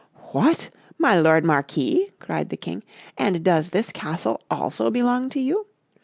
"What! 0.31 0.71
my 0.97 1.13
lord 1.19 1.45
Marquis?" 1.45 2.09
cried 2.17 2.49
the 2.49 2.57
King, 2.57 2.81
"and 3.19 3.43
does 3.45 3.69
this 3.69 3.91
castle 3.91 4.41
also 4.49 4.89
belong 4.89 5.29
to 5.29 5.39
you? 5.39 5.67